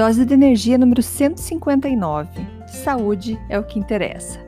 [0.00, 2.30] Dose de energia número 159.
[2.66, 4.40] Saúde é o que interessa.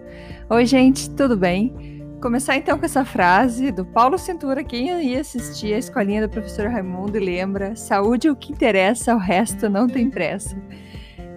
[0.48, 2.02] Oi, gente, tudo bem?
[2.22, 4.64] Começar então com essa frase do Paulo Cintura.
[4.64, 9.18] Quem ia assistir a escolinha do professor Raimundo lembra: saúde é o que interessa, o
[9.18, 10.56] resto não tem pressa.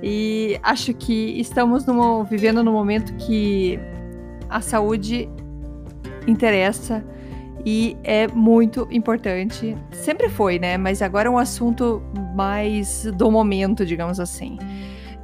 [0.02, 1.84] E acho que estamos
[2.30, 3.78] vivendo num momento que
[4.50, 5.28] a saúde
[6.26, 7.04] interessa
[7.66, 9.76] e é muito importante.
[9.92, 10.78] Sempre foi, né?
[10.78, 12.02] Mas agora é um assunto
[12.36, 14.60] mais do momento, digamos assim.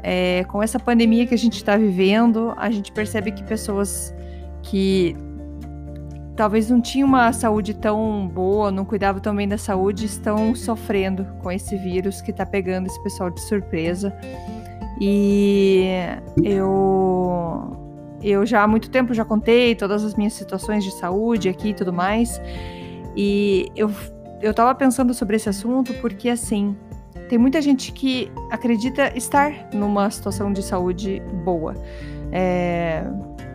[0.01, 4.11] É, com essa pandemia que a gente está vivendo, a gente percebe que pessoas
[4.63, 5.15] que
[6.35, 11.27] talvez não tinham uma saúde tão boa, não cuidavam tão bem da saúde, estão sofrendo
[11.43, 14.11] com esse vírus que está pegando esse pessoal de surpresa.
[14.99, 15.85] E
[16.43, 17.80] eu
[18.21, 21.73] eu já há muito tempo já contei todas as minhas situações de saúde aqui e
[21.73, 22.41] tudo mais.
[23.15, 23.91] E eu,
[24.41, 26.75] eu tava pensando sobre esse assunto porque, assim,
[27.29, 31.73] tem muita gente que acredita estar numa situação de saúde boa.
[32.31, 33.03] É,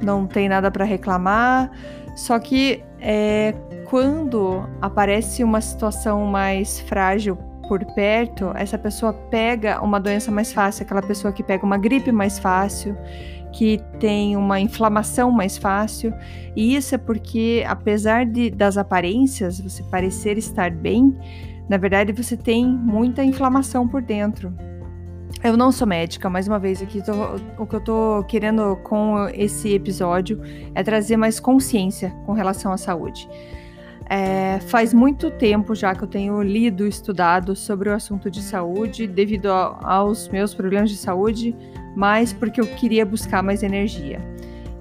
[0.02, 1.70] não tem nada para reclamar,
[2.14, 3.54] só que é,
[3.88, 7.36] quando aparece uma situação mais frágil
[7.68, 12.12] por perto, essa pessoa pega uma doença mais fácil, aquela pessoa que pega uma gripe
[12.12, 12.96] mais fácil,
[13.56, 16.12] que tem uma inflamação mais fácil.
[16.54, 21.16] E isso é porque, apesar de, das aparências, você parecer estar bem,
[21.66, 24.52] na verdade você tem muita inflamação por dentro.
[25.42, 27.12] Eu não sou médica, mais uma vez aqui, tô,
[27.58, 30.40] o que eu tô querendo com esse episódio
[30.74, 33.28] é trazer mais consciência com relação à saúde.
[34.08, 39.06] É, faz muito tempo já que eu tenho lido estudado sobre o assunto de saúde,
[39.06, 41.56] devido a, aos meus problemas de saúde,
[41.96, 44.20] mas porque eu queria buscar mais energia.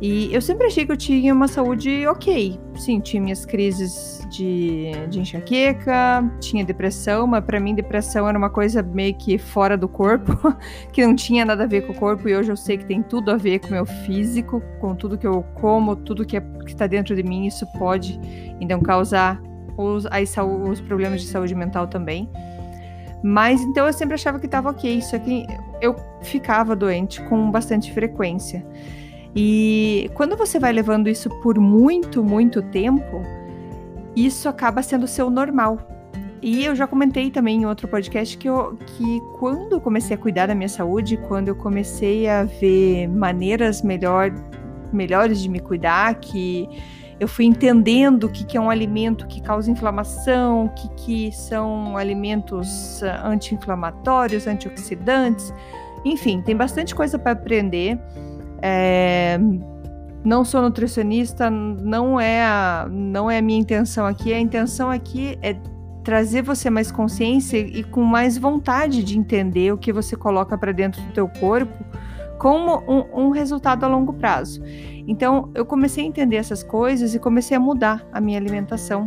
[0.07, 2.59] E eu sempre achei que eu tinha uma saúde ok.
[2.75, 8.51] Sim, tinha minhas crises de, de enxaqueca, tinha depressão, mas para mim depressão era uma
[8.51, 10.55] coisa meio que fora do corpo,
[10.93, 13.01] que não tinha nada a ver com o corpo, e hoje eu sei que tem
[13.01, 16.41] tudo a ver com o meu físico, com tudo que eu como, tudo que, é,
[16.67, 18.19] que tá dentro de mim, isso pode
[18.61, 19.41] então causar
[19.75, 20.35] os, as,
[20.69, 22.29] os problemas de saúde mental também.
[23.23, 25.47] Mas então eu sempre achava que estava ok, só que
[25.81, 28.63] eu ficava doente com bastante frequência.
[29.35, 33.22] E quando você vai levando isso por muito, muito tempo,
[34.16, 35.78] isso acaba sendo seu normal.
[36.41, 40.18] E eu já comentei também em outro podcast que, eu, que quando eu comecei a
[40.18, 44.31] cuidar da minha saúde, quando eu comecei a ver maneiras melhor,
[44.94, 46.69] melhores de me cuidar, que
[47.19, 51.31] eu fui entendendo o que, que é um alimento que causa inflamação, o que, que
[51.31, 55.53] são alimentos ah, anti-inflamatórios, antioxidantes,
[56.03, 57.97] enfim, tem bastante coisa para aprender.
[58.61, 59.39] É,
[60.23, 64.33] não sou nutricionista, não é a, não é a minha intenção aqui.
[64.33, 65.55] A intenção aqui é
[66.03, 70.71] trazer você mais consciência e com mais vontade de entender o que você coloca para
[70.71, 71.83] dentro do teu corpo
[72.38, 74.61] como um, um, resultado a longo prazo.
[75.07, 79.05] Então, eu comecei a entender essas coisas e comecei a mudar a minha alimentação.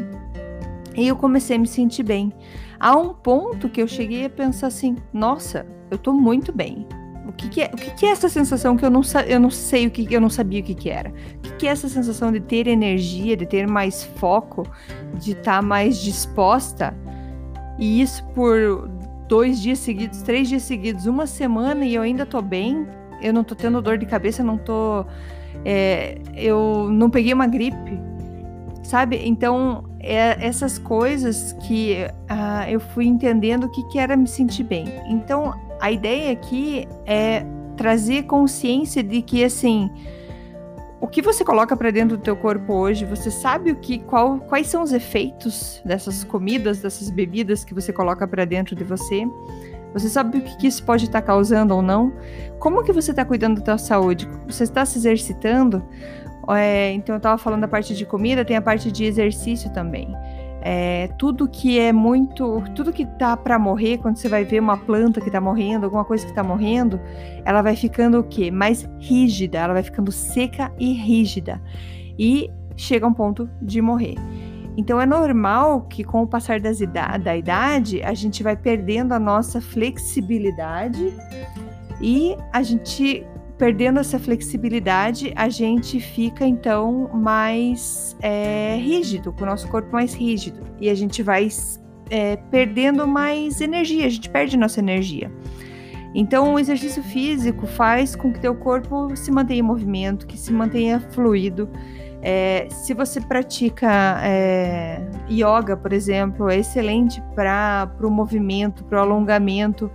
[0.96, 2.32] E eu comecei a me sentir bem.
[2.80, 6.86] A um ponto que eu cheguei a pensar assim: nossa, eu tô muito bem.
[7.38, 9.48] O que, que é, o que, que, é essa sensação que eu não, eu não
[9.48, 11.10] sei o que eu não sabia o que, que era?
[11.10, 14.66] O que, que é essa sensação de ter energia, de ter mais foco,
[15.14, 16.92] de estar tá mais disposta?
[17.78, 18.88] E isso por
[19.28, 22.88] dois dias seguidos, três dias seguidos, uma semana e eu ainda tô bem.
[23.22, 25.06] Eu não tô tendo dor de cabeça, não tô
[25.64, 28.00] é, eu não peguei uma gripe,
[28.82, 29.20] sabe?
[29.24, 34.64] Então, é, essas coisas que uh, eu fui entendendo o que, que era me sentir
[34.64, 34.86] bem.
[35.08, 37.44] Então, a ideia aqui é
[37.76, 39.90] trazer consciência de que, assim,
[41.00, 44.38] o que você coloca para dentro do teu corpo hoje, você sabe o que, qual,
[44.40, 49.24] quais são os efeitos dessas comidas, dessas bebidas que você coloca para dentro de você?
[49.92, 52.12] Você sabe o que isso pode estar causando ou não?
[52.58, 54.28] Como que você está cuidando da sua saúde?
[54.46, 55.82] Você está se exercitando?
[56.50, 60.14] É, então eu estava falando da parte de comida, tem a parte de exercício também.
[60.60, 64.76] É, tudo que é muito, tudo que tá para morrer, quando você vai ver uma
[64.76, 67.00] planta que tá morrendo, alguma coisa que tá morrendo,
[67.44, 68.50] ela vai ficando o quê?
[68.50, 71.62] Mais rígida, ela vai ficando seca e rígida.
[72.18, 74.16] E chega a um ponto de morrer.
[74.76, 79.18] Então é normal que com o passar idade, da idade a gente vai perdendo a
[79.18, 81.12] nossa flexibilidade
[82.00, 83.26] e a gente
[83.58, 90.14] perdendo essa flexibilidade, a gente fica então mais é, rígido, com o nosso corpo mais
[90.14, 90.60] rígido.
[90.80, 91.48] E a gente vai
[92.08, 95.30] é, perdendo mais energia, a gente perde nossa energia.
[96.14, 100.52] Então, o exercício físico faz com que teu corpo se mantenha em movimento, que se
[100.52, 101.68] mantenha fluido.
[102.22, 105.00] É, se você pratica é,
[105.30, 109.90] yoga, por exemplo, é excelente para o movimento, para o alongamento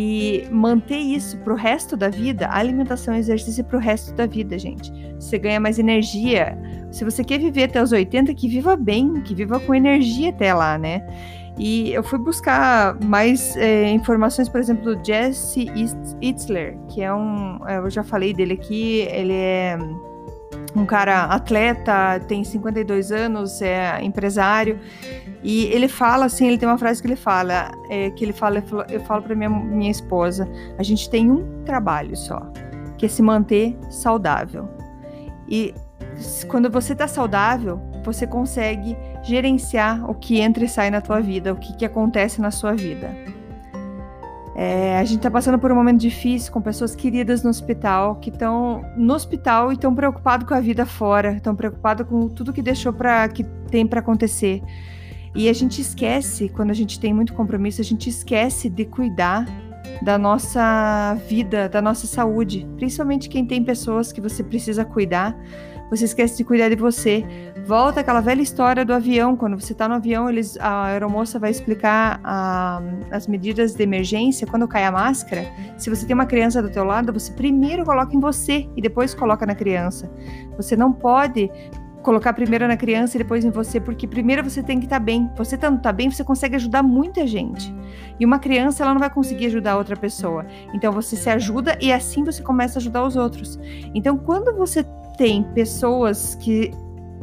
[0.00, 2.48] e manter isso para o resto da vida.
[2.48, 4.92] Alimentação e exercício para o resto da vida, gente.
[5.18, 6.56] Você ganha mais energia.
[6.92, 10.54] Se você quer viver até os 80, que viva bem, que viva com energia até
[10.54, 11.04] lá, né?
[11.58, 15.66] E eu fui buscar mais é, informações, por exemplo, do Jesse
[16.22, 17.58] Itzler, que é um.
[17.66, 19.76] É, eu já falei dele aqui, ele é
[20.74, 24.78] um cara atleta, tem 52 anos, é empresário.
[25.42, 28.62] E ele fala assim, ele tem uma frase que ele fala, é, que ele fala,
[28.90, 30.48] eu falo para minha, minha esposa,
[30.78, 32.40] a gente tem um trabalho só,
[32.96, 34.68] que é se manter saudável.
[35.48, 35.74] E
[36.48, 41.52] quando você está saudável, você consegue gerenciar o que entra e sai na tua vida,
[41.52, 43.14] o que, que acontece na sua vida.
[44.60, 48.28] É, a gente está passando por um momento difícil com pessoas queridas no hospital, que
[48.28, 52.60] estão no hospital e estão preocupados com a vida fora, estão preocupados com tudo que
[52.60, 54.60] deixou para que tem para acontecer.
[55.32, 59.46] E a gente esquece, quando a gente tem muito compromisso, a gente esquece de cuidar
[60.02, 65.36] da nossa vida, da nossa saúde, principalmente quem tem pessoas que você precisa cuidar
[65.90, 67.24] você esquece de cuidar de você.
[67.66, 69.36] Volta aquela velha história do avião.
[69.36, 74.46] Quando você está no avião, eles, a aeromoça vai explicar a, as medidas de emergência
[74.46, 75.50] quando cai a máscara.
[75.78, 79.14] Se você tem uma criança do teu lado, você primeiro coloca em você e depois
[79.14, 80.10] coloca na criança.
[80.56, 81.50] Você não pode
[82.08, 85.04] colocar primeiro na criança e depois em você, porque primeiro você tem que estar tá
[85.04, 85.30] bem.
[85.36, 87.70] Você estando tá bem, você consegue ajudar muita gente.
[88.18, 90.46] E uma criança, ela não vai conseguir ajudar outra pessoa.
[90.72, 93.60] Então você se ajuda e assim você começa a ajudar os outros.
[93.94, 94.86] Então quando você
[95.18, 96.70] tem pessoas que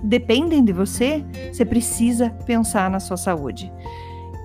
[0.04, 3.74] dependem de você, você precisa pensar na sua saúde.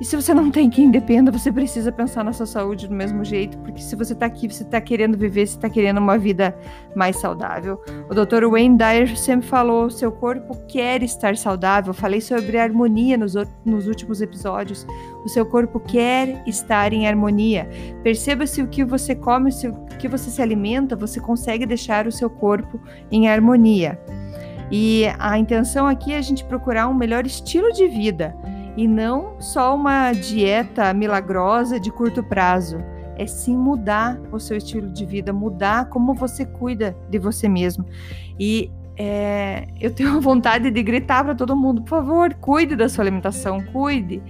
[0.01, 3.23] E se você não tem quem dependa, você precisa pensar na sua saúde do mesmo
[3.23, 6.57] jeito, porque se você está aqui, você está querendo viver, você está querendo uma vida
[6.97, 7.79] mais saudável.
[8.09, 8.47] O Dr.
[8.51, 11.93] Wayne Dyer sempre falou: seu corpo quer estar saudável.
[11.93, 14.87] Falei sobre harmonia nos, nos últimos episódios.
[15.23, 17.69] O seu corpo quer estar em harmonia.
[18.03, 22.07] Perceba se o que você come, se o que você se alimenta, você consegue deixar
[22.07, 22.81] o seu corpo
[23.13, 24.01] em harmonia.
[24.71, 28.35] E a intenção aqui é a gente procurar um melhor estilo de vida
[28.77, 32.79] e não só uma dieta milagrosa de curto prazo.
[33.17, 37.85] É sim mudar o seu estilo de vida, mudar como você cuida de você mesmo.
[38.39, 43.05] E é, eu tenho vontade de gritar para todo mundo: por favor, cuide da sua
[43.05, 44.23] alimentação, cuide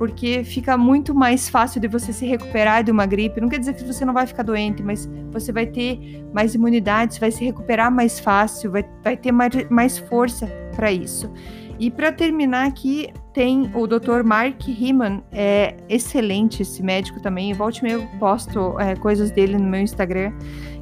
[0.00, 3.38] porque fica muito mais fácil de você se recuperar de uma gripe.
[3.38, 7.12] Não quer dizer que você não vai ficar doente, mas você vai ter mais imunidade,
[7.12, 11.30] você vai se recuperar mais fácil, vai, vai ter mais, mais força para isso.
[11.80, 14.22] E para terminar aqui, tem o Dr.
[14.22, 17.54] Mark Heeman, é excelente esse médico também.
[17.54, 20.30] Volte meio posto é, coisas dele no meu Instagram,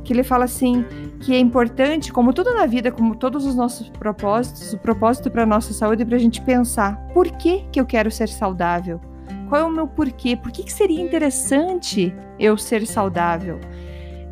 [0.02, 0.84] que ele fala assim
[1.20, 5.46] que é importante, como tudo na vida, como todos os nossos propósitos, o propósito para
[5.46, 9.00] nossa saúde é para a gente pensar por que que eu quero ser saudável,
[9.48, 13.60] qual é o meu porquê, por que, que seria interessante eu ser saudável.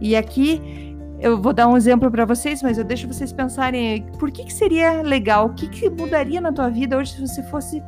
[0.00, 0.85] E aqui
[1.18, 4.52] eu vou dar um exemplo para vocês, mas eu deixo vocês pensarem por que, que
[4.52, 7.82] seria legal, o que, que mudaria na tua vida hoje se você fosse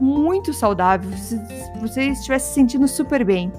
[0.00, 1.40] muito saudável, se
[1.80, 3.52] você estivesse se sentindo super bem.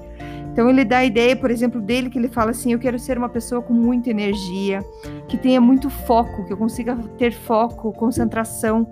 [0.54, 3.18] Então ele dá a ideia, por exemplo, dele que ele fala assim: eu quero ser
[3.18, 4.84] uma pessoa com muita energia,
[5.26, 8.88] que tenha muito foco, que eu consiga ter foco, concentração,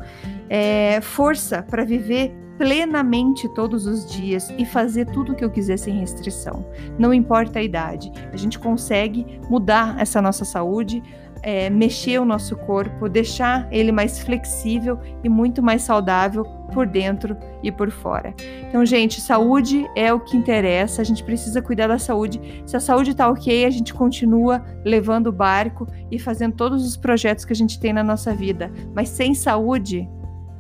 [0.51, 5.77] é, força para viver plenamente todos os dias e fazer tudo o que eu quiser
[5.77, 6.67] sem restrição.
[6.99, 11.01] Não importa a idade, a gente consegue mudar essa nossa saúde,
[11.43, 17.37] é, mexer o nosso corpo, deixar ele mais flexível e muito mais saudável por dentro
[17.63, 18.35] e por fora.
[18.69, 22.63] Então, gente, saúde é o que interessa, a gente precisa cuidar da saúde.
[22.65, 26.97] Se a saúde tá ok, a gente continua levando o barco e fazendo todos os
[26.97, 28.71] projetos que a gente tem na nossa vida.
[28.95, 30.09] Mas sem saúde,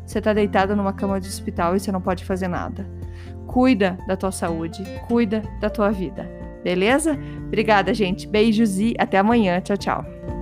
[0.05, 2.87] você está deitado numa cama de hospital e você não pode fazer nada.
[3.47, 6.29] Cuida da tua saúde, cuida da tua vida.
[6.62, 7.19] Beleza?
[7.47, 8.27] Obrigada, gente.
[8.27, 9.61] Beijos e até amanhã.
[9.61, 10.42] Tchau, tchau.